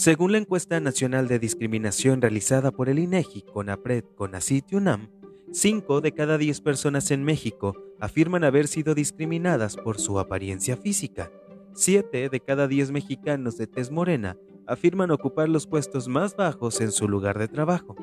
[0.00, 5.10] Según la encuesta nacional de discriminación realizada por el INEGI, CONAPRED, CONACYT y UNAM,
[5.52, 11.30] 5 de cada 10 personas en México afirman haber sido discriminadas por su apariencia física.
[11.74, 16.92] 7 de cada 10 mexicanos de tez morena afirman ocupar los puestos más bajos en
[16.92, 17.94] su lugar de trabajo.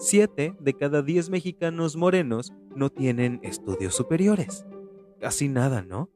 [0.00, 4.66] 7 de cada 10 mexicanos morenos no tienen estudios superiores.
[5.18, 6.10] Casi nada, ¿no?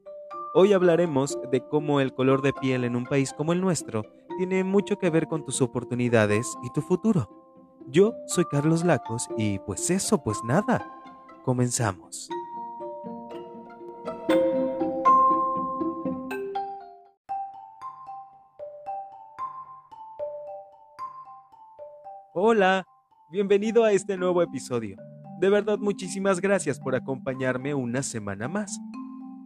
[0.55, 4.03] Hoy hablaremos de cómo el color de piel en un país como el nuestro
[4.37, 7.29] tiene mucho que ver con tus oportunidades y tu futuro.
[7.87, 10.85] Yo soy Carlos Lacos y pues eso, pues nada.
[11.43, 12.29] Comenzamos.
[22.33, 22.85] Hola,
[23.29, 24.97] bienvenido a este nuevo episodio.
[25.39, 28.79] De verdad muchísimas gracias por acompañarme una semana más.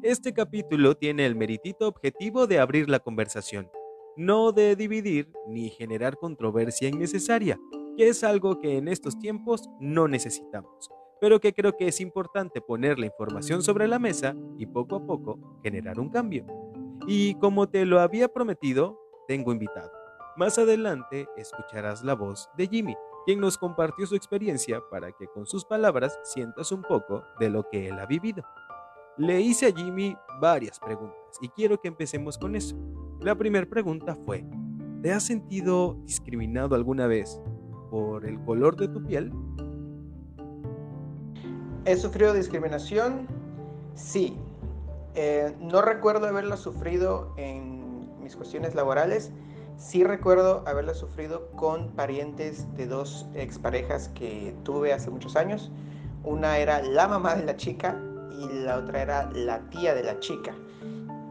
[0.04, 3.70] Este capítulo tiene el meritito objetivo de abrir la conversación
[4.18, 7.60] no de dividir ni generar controversia innecesaria,
[7.96, 10.90] que es algo que en estos tiempos no necesitamos,
[11.22, 15.06] pero que creo que es importante poner la información sobre la mesa y poco a
[15.06, 16.46] poco generar un cambio.
[17.08, 19.92] Y como te lo había prometido, tengo invitado.
[20.36, 25.46] Más adelante escucharás la voz de Jimmy, quien nos compartió su experiencia para que con
[25.46, 28.44] sus palabras sientas un poco de lo que él ha vivido.
[29.18, 32.76] Le hice a Jimmy varias preguntas y quiero que empecemos con eso.
[33.20, 34.46] La primera pregunta fue,
[35.02, 37.42] ¿te has sentido discriminado alguna vez
[37.90, 39.34] por el color de tu piel?
[41.86, 43.28] ¿He sufrido discriminación?
[43.96, 44.38] Sí.
[45.16, 49.32] Eh, no recuerdo haberla sufrido en mis cuestiones laborales.
[49.78, 55.72] Sí recuerdo haberla sufrido con parientes de dos exparejas que tuve hace muchos años.
[56.24, 58.00] Una era la mamá de la chica
[58.32, 60.54] y la otra era la tía de la chica.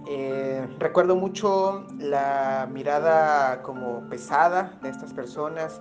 [0.09, 5.81] Eh, recuerdo mucho la mirada como pesada de estas personas,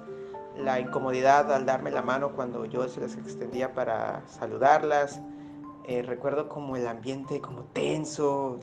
[0.57, 5.21] la incomodidad al darme la mano cuando yo se las extendía para saludarlas.
[5.87, 8.59] Eh, recuerdo como el ambiente como tenso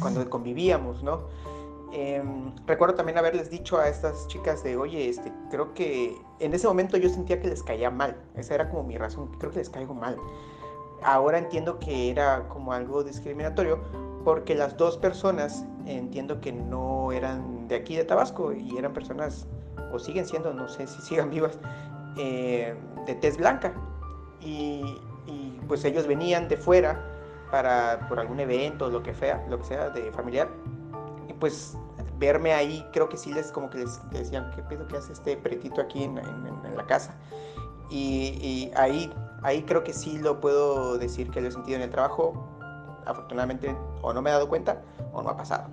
[0.00, 1.22] cuando convivíamos, ¿no?
[1.90, 6.68] Em, recuerdo también haberles dicho a estas chicas de, oye, este, creo que en ese
[6.68, 8.16] momento yo sentía que les caía mal.
[8.36, 10.16] Esa era como mi razón, creo que les caigo mal.
[11.02, 13.80] Ahora entiendo que era como algo discriminatorio
[14.24, 19.46] porque las dos personas entiendo que no eran de aquí de Tabasco y eran personas,
[19.92, 21.58] o siguen siendo, no sé si sigan vivas,
[22.16, 22.74] eh,
[23.06, 23.74] de tez blanca.
[24.40, 24.98] Y,
[25.68, 27.00] pues ellos venían de fuera
[27.50, 30.48] para, por algún evento, lo que, sea, lo que sea, de familiar.
[31.28, 31.78] Y pues
[32.18, 35.36] verme ahí, creo que sí les como que les, decían, ¿qué pedo que hace este
[35.36, 37.14] pretito aquí en, la casa?
[37.88, 39.10] Y, y, ahí,
[39.42, 42.51] ahí creo que sí lo puedo decir que lo he sentido en el trabajo
[43.06, 44.82] afortunadamente o no me he dado cuenta
[45.12, 45.68] o no ha pasado.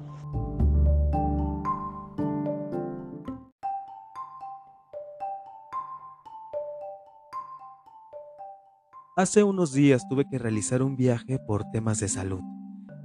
[9.20, 12.40] Hace unos días tuve que realizar un viaje por temas de salud.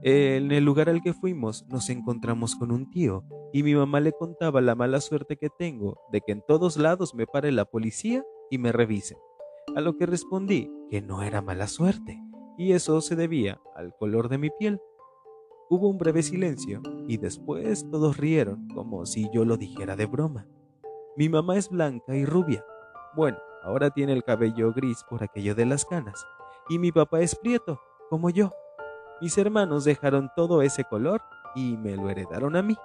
[0.04, 4.12] En el lugar al que fuimos nos encontramos con un tío y mi mamá le
[4.12, 8.22] contaba la mala suerte que tengo de que en todos lados me pare la policía
[8.48, 9.18] y me revisen.
[9.74, 12.22] A lo que respondí que no era mala suerte,
[12.56, 14.80] y eso se debía al color de mi piel.
[15.70, 20.46] Hubo un breve silencio y después todos rieron como si yo lo dijera de broma.
[21.16, 22.64] Mi mamá es blanca y rubia.
[23.16, 26.26] Bueno, ahora tiene el cabello gris por aquello de las canas.
[26.68, 28.50] Y mi papá es prieto, como yo.
[29.20, 31.22] Mis hermanos dejaron todo ese color
[31.54, 32.76] y me lo heredaron a mí.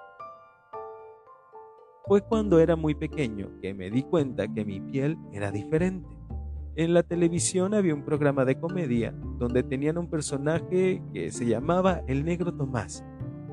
[2.06, 6.19] Fue cuando era muy pequeño que me di cuenta que mi piel era diferente.
[6.80, 12.00] En la televisión había un programa de comedia donde tenían un personaje que se llamaba
[12.06, 13.04] el negro Tomás,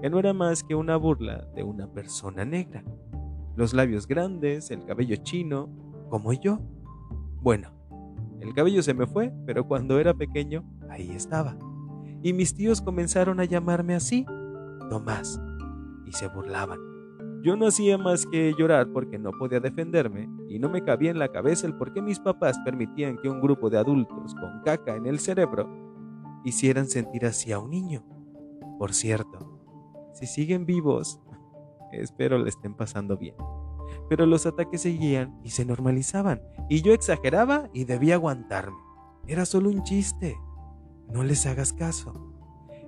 [0.01, 2.85] que no era más que una burla de una persona negra.
[3.57, 5.67] Los labios grandes, el cabello chino,
[6.09, 6.61] como yo.
[7.41, 7.69] Bueno,
[8.39, 11.57] el cabello se me fue, pero cuando era pequeño, ahí estaba.
[12.23, 14.25] Y mis tíos comenzaron a llamarme así,
[14.89, 15.41] Tomás,
[16.05, 16.96] y se burlaban.
[17.43, 21.19] Yo no hacía más que llorar porque no podía defenderme y no me cabía en
[21.19, 24.95] la cabeza el por qué mis papás permitían que un grupo de adultos con caca
[24.95, 25.69] en el cerebro
[26.43, 28.03] hicieran sentir así a un niño.
[28.79, 29.59] Por cierto,
[30.13, 31.19] si siguen vivos,
[31.91, 33.35] espero le estén pasando bien.
[34.09, 38.77] Pero los ataques seguían y se normalizaban, y yo exageraba y debía aguantarme.
[39.27, 40.37] Era solo un chiste.
[41.11, 42.13] No les hagas caso.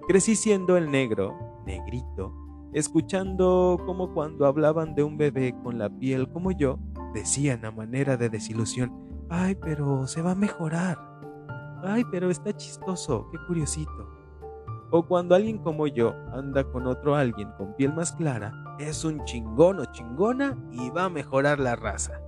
[0.08, 2.34] Crecí siendo el negro, negrito,
[2.74, 6.80] escuchando como cuando hablaban de un bebé con la piel como yo,
[7.14, 8.92] decían a manera de desilusión,
[9.30, 10.98] ay, pero se va a mejorar.
[11.84, 14.10] Ay, pero está chistoso, qué curiosito.
[14.92, 19.24] O cuando alguien como yo anda con otro alguien con piel más clara, es un
[19.26, 22.22] chingón o chingona y va a mejorar la raza.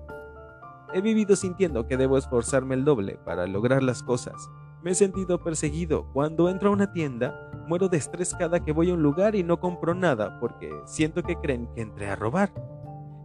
[0.94, 4.50] He vivido sintiendo que debo esforzarme el doble para lograr las cosas.
[4.84, 6.12] Me he sentido perseguido.
[6.12, 9.44] Cuando entro a una tienda, muero de estrés cada que voy a un lugar y
[9.44, 12.52] no compro nada porque siento que creen que entré a robar.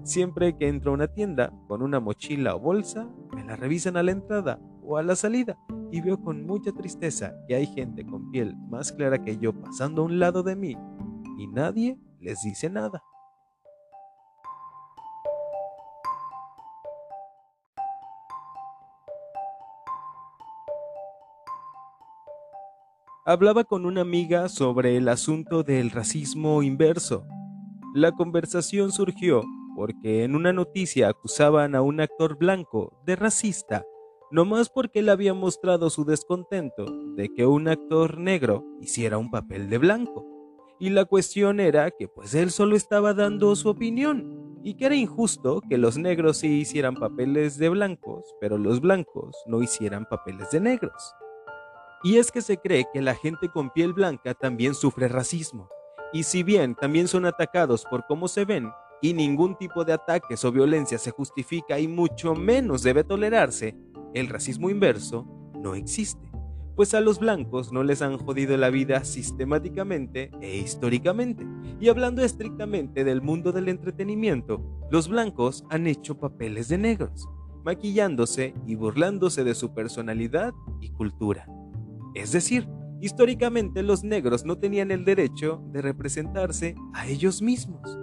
[0.03, 4.03] Siempre que entro a una tienda con una mochila o bolsa, me la revisan a
[4.03, 5.59] la entrada o a la salida
[5.91, 10.03] y veo con mucha tristeza que hay gente con piel más clara que yo pasando
[10.03, 10.77] a un lado de mí
[11.39, 13.03] y nadie les dice nada.
[23.29, 27.27] Hablaba con una amiga sobre el asunto del racismo inverso.
[27.93, 29.43] La conversación surgió
[29.75, 33.85] porque en una noticia acusaban a un actor blanco de racista,
[34.31, 36.85] nomás porque él había mostrado su descontento
[37.17, 40.25] de que un actor negro hiciera un papel de blanco.
[40.79, 44.95] Y la cuestión era que pues él solo estaba dando su opinión y que era
[44.95, 50.53] injusto que los negros sí hicieran papeles de blancos, pero los blancos no hicieran papeles
[50.53, 51.13] de negros.
[52.03, 55.69] Y es que se cree que la gente con piel blanca también sufre racismo.
[56.13, 58.71] Y si bien también son atacados por cómo se ven,
[59.03, 63.77] y ningún tipo de ataques o violencia se justifica y mucho menos debe tolerarse,
[64.15, 66.31] el racismo inverso no existe,
[66.75, 71.47] pues a los blancos no les han jodido la vida sistemáticamente e históricamente.
[71.81, 77.29] Y hablando estrictamente del mundo del entretenimiento, los blancos han hecho papeles de negros,
[77.65, 81.47] maquillándose y burlándose de su personalidad y cultura.
[82.17, 82.67] Es decir,
[83.03, 87.99] históricamente los negros no tenían el derecho de representarse a ellos mismos.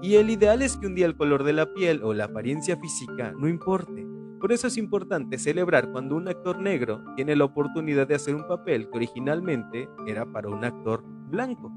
[0.00, 2.78] Y el ideal es que un día el color de la piel o la apariencia
[2.78, 4.06] física no importe.
[4.40, 8.48] Por eso es importante celebrar cuando un actor negro tiene la oportunidad de hacer un
[8.48, 11.70] papel que originalmente era para un actor blanco.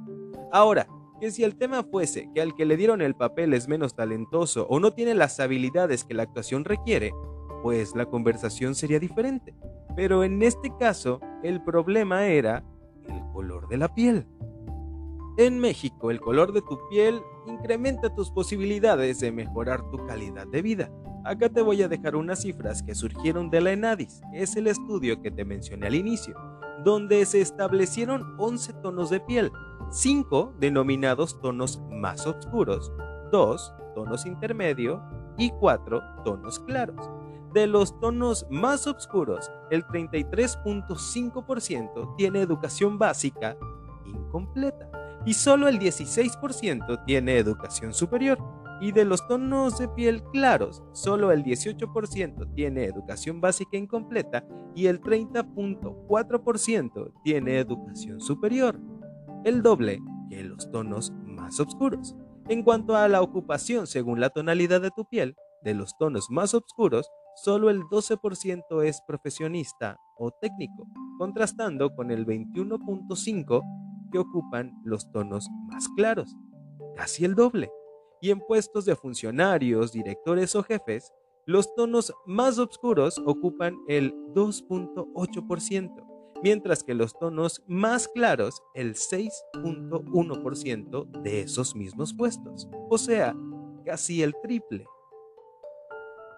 [0.53, 0.87] Ahora,
[1.19, 4.65] que si el tema fuese que al que le dieron el papel es menos talentoso
[4.69, 7.11] o no tiene las habilidades que la actuación requiere,
[7.63, 9.53] pues la conversación sería diferente.
[9.95, 12.63] Pero en este caso, el problema era
[13.07, 14.27] el color de la piel.
[15.37, 20.61] En México, el color de tu piel incrementa tus posibilidades de mejorar tu calidad de
[20.61, 20.91] vida.
[21.23, 25.21] Acá te voy a dejar unas cifras que surgieron de la ENADIS, es el estudio
[25.21, 26.35] que te mencioné al inicio,
[26.83, 29.51] donde se establecieron 11 tonos de piel,
[29.91, 32.91] 5 denominados tonos más oscuros,
[33.31, 35.01] 2 tonos intermedio
[35.37, 37.09] y 4 tonos claros.
[37.53, 43.55] De los tonos más oscuros, el 33.5% tiene educación básica
[44.05, 44.89] incompleta
[45.25, 48.39] y solo el 16% tiene educación superior.
[48.79, 54.43] Y de los tonos de piel claros, solo el 18% tiene educación básica incompleta
[54.73, 58.79] y el 30.4% tiene educación superior,
[59.43, 59.99] el doble
[60.29, 62.15] que los tonos más oscuros.
[62.47, 66.55] En cuanto a la ocupación según la tonalidad de tu piel, de los tonos más
[66.55, 67.11] oscuros,
[67.43, 73.61] solo el 12% es profesionista o técnico, contrastando con el 21.5%
[74.11, 76.35] que ocupan los tonos más claros,
[76.95, 77.69] casi el doble.
[78.21, 81.11] Y en puestos de funcionarios, directores o jefes,
[81.47, 91.23] los tonos más oscuros ocupan el 2.8%, mientras que los tonos más claros el 6.1%
[91.23, 93.35] de esos mismos puestos, o sea,
[93.83, 94.85] casi el triple.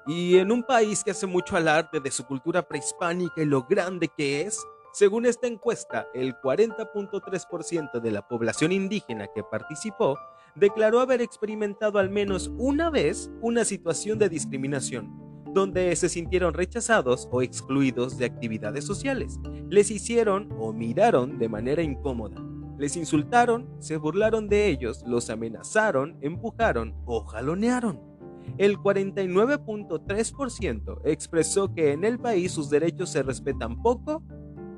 [0.05, 4.09] Y en un país que hace mucho alarde de su cultura prehispánica y lo grande
[4.09, 4.59] que es,
[4.91, 10.19] según esta encuesta, el 40.3% de la población indígena que participó
[10.55, 15.09] declaró haber experimentado al menos una vez una situación de discriminación,
[15.53, 21.81] donde se sintieron rechazados o excluidos de actividades sociales, les hicieron o miraron de manera
[21.81, 22.39] incómoda,
[22.77, 28.12] les insultaron, se burlaron de ellos, los amenazaron, empujaron o jalonearon.
[28.57, 34.21] El 49.3% expresó que en el país sus derechos se respetan poco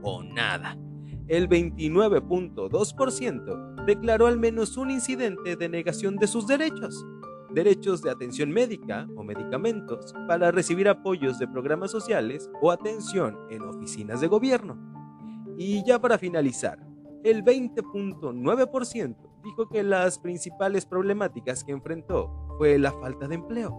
[0.02, 0.78] o nada.
[1.28, 7.04] El 29.2% declaró al menos un incidente de negación de sus derechos,
[7.52, 13.64] derechos de atención médica o medicamentos para recibir apoyos de programas sociales o atención en
[13.64, 14.78] oficinas de gobierno.
[15.58, 16.78] Y ya para finalizar,
[17.24, 23.74] el 20.9% dijo que las principales problemáticas que enfrentó fue la falta de empleo,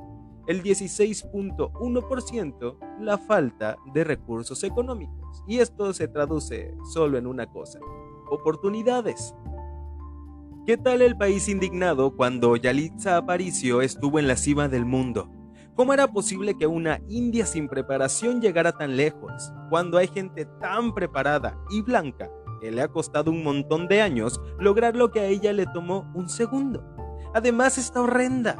[0.47, 5.42] el 16.1% la falta de recursos económicos.
[5.47, 7.78] Y esto se traduce solo en una cosa,
[8.30, 9.35] oportunidades.
[10.66, 15.30] ¿Qué tal el país indignado cuando Yalitza Aparicio estuvo en la cima del mundo?
[15.76, 20.95] ¿Cómo era posible que una India sin preparación llegara tan lejos, cuando hay gente tan
[20.95, 22.30] preparada y blanca
[22.61, 26.11] que le ha costado un montón de años lograr lo que a ella le tomó
[26.14, 26.83] un segundo.
[27.35, 28.56] Además está horrenda,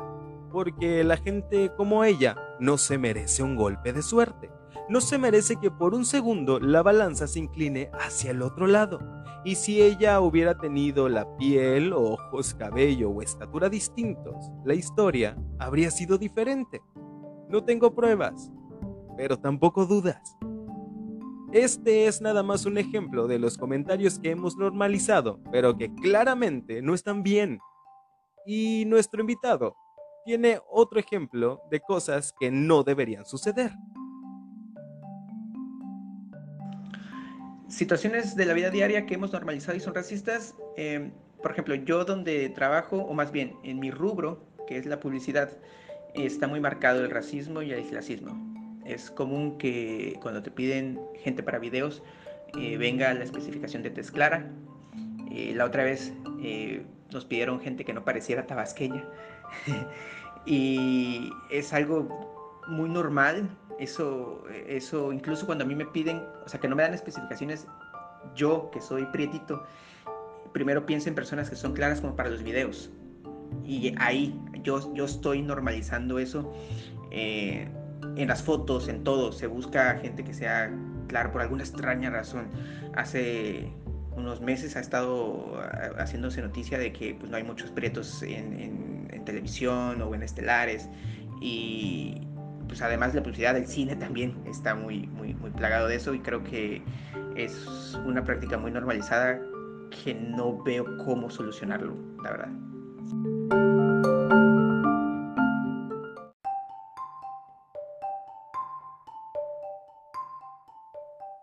[0.57, 4.51] porque la gente como ella no se merece un golpe de suerte.
[4.89, 8.99] No se merece que por un segundo la balanza se incline hacia el otro lado.
[9.45, 15.91] Y si ella hubiera tenido la piel, ojos, cabello o estatura distintos, la historia habría
[15.91, 16.81] sido diferente.
[17.51, 18.51] No tengo pruebas,
[19.15, 20.39] pero tampoco dudas.
[21.53, 26.81] Este es nada más un ejemplo de los comentarios que hemos normalizado, pero que claramente
[26.81, 27.59] no están bien.
[28.47, 29.77] Y nuestro invitado
[30.27, 33.71] tiene otro ejemplo de cosas que no deberían suceder.
[37.69, 40.57] Situaciones de la vida diaria que hemos normalizado y son racistas.
[40.77, 44.99] Em, por ejemplo, yo donde trabajo, o más bien en mi rubro, que es la
[44.99, 45.57] publicidad,
[46.15, 48.37] está muy marcado el racismo y el clasismo.
[48.85, 52.03] Es común que cuando te piden gente para videos
[52.59, 54.51] eh, venga la especificación de tez clara.
[55.31, 59.05] Eh, la otra vez eh, nos pidieron gente que no pareciera tabasqueña.
[60.47, 62.09] y es algo
[62.69, 63.49] muy normal.
[63.79, 67.67] Eso, eso, incluso cuando a mí me piden, o sea, que no me dan especificaciones,
[68.35, 69.65] yo que soy prietito,
[70.53, 72.91] primero pienso en personas que son claras como para los videos.
[73.65, 76.53] Y ahí yo, yo estoy normalizando eso
[78.17, 80.73] en las fotos, en todo, se busca gente que sea
[81.09, 82.49] claro por alguna extraña razón.
[82.95, 83.73] Hace
[84.17, 88.96] unos meses ha estado ah, haciéndose noticia de que pues, no hay muchos prietos en,
[89.27, 90.89] televisión o en estelares
[91.43, 92.23] y
[92.67, 96.21] pues además la publicidad del cine también está muy, muy, muy plagado de eso y
[96.21, 96.83] creo que
[97.37, 99.39] es una práctica muy normalizada
[100.03, 102.51] que no veo cómo solucionarlo, la verdad.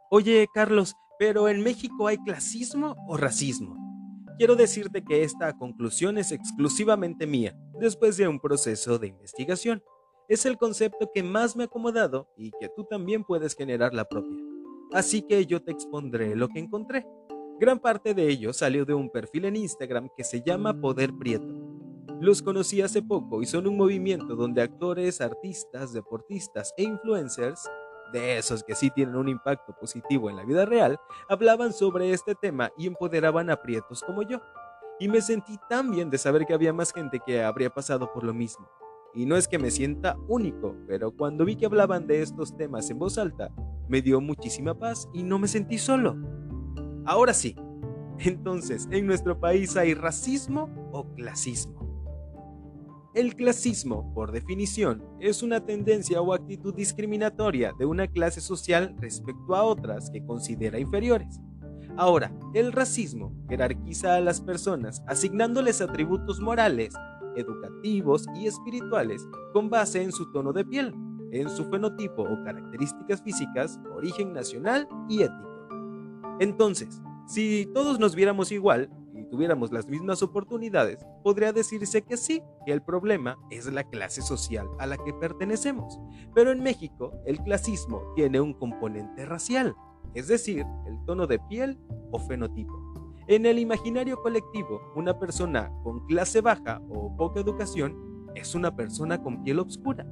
[0.10, 3.76] Oye, Carlos, pero en México hay clasismo o racismo.
[4.38, 9.84] Quiero decirte que esta conclusión es exclusivamente mía, después de un proceso de investigación.
[10.28, 14.06] Es el concepto que más me ha acomodado y que tú también puedes generar la
[14.06, 14.38] propia.
[14.94, 17.06] Así que yo te expondré lo que encontré.
[17.60, 21.48] Gran parte de ello salió de un perfil en Instagram que se llama Poder Prieto.
[22.20, 27.70] Los conocí hace poco y son un movimiento donde actores, artistas, deportistas e influencers
[28.14, 32.36] de esos que sí tienen un impacto positivo en la vida real, hablaban sobre este
[32.36, 34.40] tema y empoderaban a prietos como yo.
[35.00, 38.24] Y me sentí tan bien de saber que había más gente que habría pasado por
[38.24, 38.68] lo mismo.
[39.16, 42.90] Y no es que me sienta único, pero cuando vi que hablaban de estos temas
[42.90, 43.50] en voz alta,
[43.88, 46.16] me dio muchísima paz y no me sentí solo.
[47.06, 47.56] Ahora sí,
[48.20, 51.84] entonces, ¿en nuestro país hay racismo o clasismo?
[53.14, 59.56] El clasismo, por definición, es una tendencia o actitud discriminatoria de una clase social respecto
[59.56, 61.40] a otras que considera inferiores.
[61.98, 66.94] Ahora, el racismo jerarquiza a las personas asignándoles atributos morales,
[67.36, 70.94] educativos y espirituales con base en su tono de piel,
[71.32, 75.68] en su fenotipo o características físicas, origen nacional y ético.
[76.40, 78.90] Entonces, si todos nos viéramos igual,
[79.34, 84.68] tuviéramos las mismas oportunidades, podría decirse que sí, que el problema es la clase social
[84.78, 86.00] a la que pertenecemos.
[86.36, 89.76] Pero en México, el clasismo tiene un componente racial,
[90.14, 91.80] es decir, el tono de piel
[92.12, 92.74] o fenotipo.
[93.28, 99.22] En el imaginario colectivo, una persona con clase baja o poca educación es una persona
[99.22, 100.06] con piel oscura.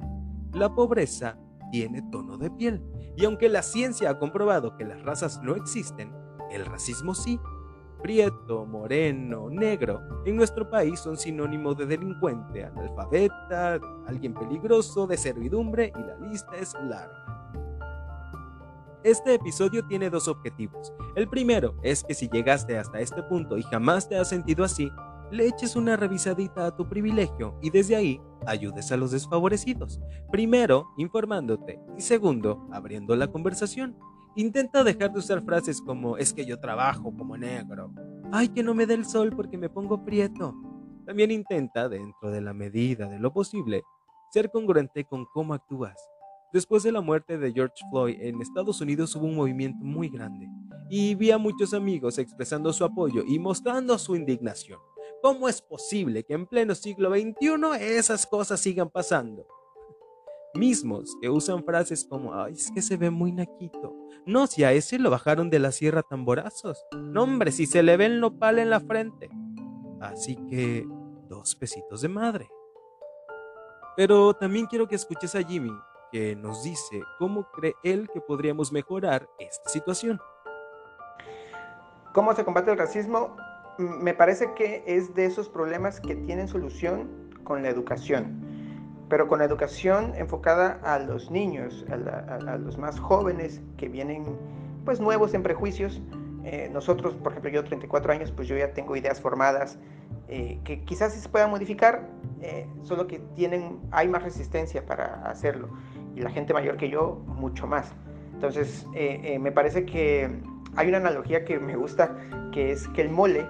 [0.52, 1.38] La pobreza
[1.70, 2.82] tiene tono de piel.
[3.16, 6.12] Y aunque la ciencia ha comprobado que las razas no existen,
[6.50, 7.38] el racismo sí
[8.02, 15.92] prieto, moreno, negro, en nuestro país son sinónimos de delincuente, analfabeta, alguien peligroso, de servidumbre
[15.94, 17.41] y la lista es larga.
[19.04, 20.92] Este episodio tiene dos objetivos.
[21.16, 24.92] El primero es que si llegaste hasta este punto y jamás te has sentido así,
[25.32, 30.00] le eches una revisadita a tu privilegio y desde ahí ayudes a los desfavorecidos.
[30.30, 33.98] Primero, informándote y segundo, abriendo la conversación.
[34.36, 37.92] Intenta dejar de usar frases como es que yo trabajo como negro.
[38.30, 40.54] Ay, que no me dé el sol porque me pongo prieto.
[41.06, 43.82] También intenta, dentro de la medida de lo posible,
[44.30, 46.11] ser congruente con cómo actúas.
[46.52, 50.48] Después de la muerte de George Floyd en Estados Unidos hubo un movimiento muy grande
[50.90, 54.78] y vi a muchos amigos expresando su apoyo y mostrando su indignación.
[55.22, 59.46] ¿Cómo es posible que en pleno siglo XXI esas cosas sigan pasando?
[60.54, 64.72] Mismos que usan frases como, ay, es que se ve muy naquito, no, si a
[64.72, 66.84] ese lo bajaron de la sierra tamborazos.
[66.94, 69.30] No, hombre, si se le ve el nopal en la frente.
[70.00, 70.86] Así que,
[71.28, 72.48] dos pesitos de madre.
[73.96, 75.72] Pero también quiero que escuches a Jimmy,
[76.12, 80.20] que nos dice cómo cree él que podríamos mejorar esta situación.
[82.12, 83.34] ¿Cómo se combate el racismo?
[83.78, 87.08] Me parece que es de esos problemas que tienen solución
[87.42, 93.62] con la educación, pero con la educación enfocada a los niños, a, los más jóvenes
[93.78, 94.36] que vienen
[94.84, 96.02] pues nuevos en prejuicios.
[96.44, 99.78] Eh, nosotros, por ejemplo, yo 34 años, pues yo ya tengo ideas formadas
[100.28, 102.10] eh, que quizás se puedan modificar,
[102.42, 105.70] eh, solo que tienen, hay más resistencia para hacerlo
[106.16, 107.92] y la gente mayor que yo mucho más.
[108.34, 110.28] Entonces, me parece que
[110.76, 112.16] hay una analogía que me gusta,
[112.52, 113.46] que es que el mole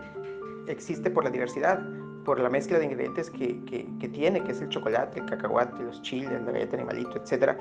[0.66, 1.80] existe por la diversidad,
[2.24, 6.02] por la mezcla de ingredientes que, que, tiene, que es el chocolate, el cacahuate, los
[6.02, 7.56] chiles, la galleta animalito, etc.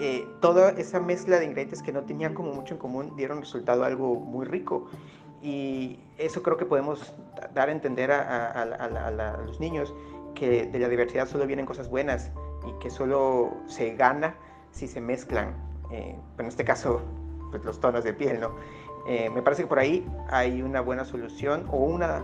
[0.00, 3.84] Eh, toda esa mezcla de ingredientes que no tenían como mucho en común dieron resultado
[3.84, 4.88] algo muy rico.
[5.42, 7.14] Y eso creo que podemos
[7.54, 9.94] dar a entender a, los niños
[10.34, 12.30] que de la diversidad solo vienen cosas buenas
[12.66, 14.34] y que solo se gana
[14.70, 15.54] si se mezclan,
[15.90, 17.02] eh, en este caso,
[17.50, 18.54] pues los tonos de piel, ¿no?
[19.06, 22.22] Eh, me parece que por ahí hay una buena solución o una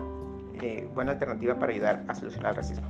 [0.63, 2.87] eh, buena alternativa para ayudar a solucionar el racismo.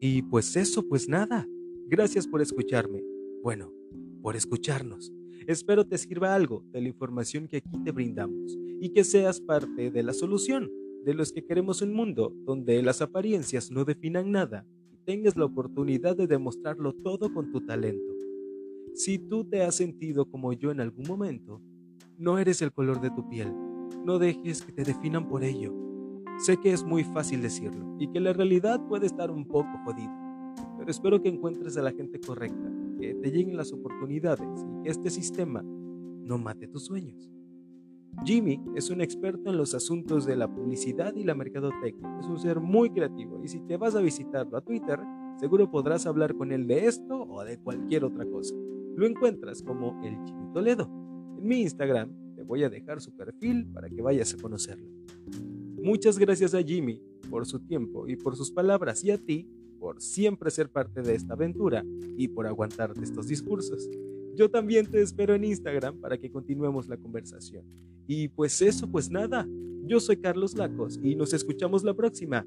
[0.00, 1.46] Y pues eso, pues nada.
[1.88, 3.02] Gracias por escucharme.
[3.42, 3.72] Bueno,
[4.22, 5.12] por escucharnos.
[5.46, 9.92] Espero te sirva algo de la información que aquí te brindamos y que seas parte
[9.92, 10.68] de la solución
[11.04, 15.44] de los que queremos un mundo donde las apariencias no definan nada y tengas la
[15.44, 18.12] oportunidad de demostrarlo todo con tu talento.
[18.94, 21.62] Si tú te has sentido como yo en algún momento,
[22.18, 23.52] no eres el color de tu piel,
[24.04, 25.72] no dejes que te definan por ello.
[26.38, 30.54] Sé que es muy fácil decirlo y que la realidad puede estar un poco jodida,
[30.76, 34.90] pero espero que encuentres a la gente correcta, que te lleguen las oportunidades y que
[34.90, 37.30] este sistema no mate tus sueños.
[38.24, 42.18] Jimmy es un experto en los asuntos de la publicidad y la mercadotecnia.
[42.18, 44.98] Es un ser muy creativo y si te vas a visitarlo a Twitter,
[45.38, 48.54] seguro podrás hablar con él de esto o de cualquier otra cosa.
[48.96, 50.90] Lo encuentras como el Jimmy Toledo.
[51.38, 54.88] En mi Instagram te voy a dejar su perfil para que vayas a conocerlo.
[55.82, 59.48] Muchas gracias a Jimmy por su tiempo y por sus palabras y a ti
[59.86, 61.84] por siempre ser parte de esta aventura
[62.16, 63.88] y por aguantarte estos discursos.
[64.34, 67.64] Yo también te espero en Instagram para que continuemos la conversación.
[68.08, 69.46] Y pues eso, pues nada.
[69.84, 72.44] Yo soy Carlos Lacos y nos escuchamos la próxima.